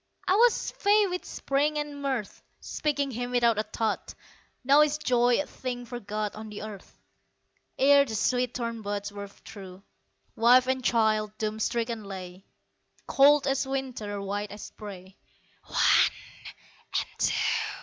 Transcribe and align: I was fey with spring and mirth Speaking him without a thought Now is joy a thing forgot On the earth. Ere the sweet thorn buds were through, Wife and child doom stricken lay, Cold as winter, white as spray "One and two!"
I 0.27 0.33
was 0.33 0.71
fey 0.79 1.05
with 1.05 1.25
spring 1.25 1.77
and 1.77 2.01
mirth 2.01 2.41
Speaking 2.59 3.11
him 3.11 3.29
without 3.29 3.59
a 3.59 3.61
thought 3.61 4.15
Now 4.63 4.81
is 4.81 4.97
joy 4.97 5.39
a 5.39 5.45
thing 5.45 5.85
forgot 5.85 6.33
On 6.33 6.49
the 6.49 6.63
earth. 6.63 6.97
Ere 7.77 8.03
the 8.03 8.15
sweet 8.15 8.55
thorn 8.55 8.81
buds 8.81 9.11
were 9.11 9.27
through, 9.27 9.83
Wife 10.35 10.65
and 10.65 10.83
child 10.83 11.37
doom 11.37 11.59
stricken 11.59 12.03
lay, 12.03 12.43
Cold 13.05 13.45
as 13.45 13.67
winter, 13.67 14.19
white 14.19 14.49
as 14.49 14.63
spray 14.63 15.17
"One 15.67 16.11
and 16.97 17.07
two!" 17.19 17.33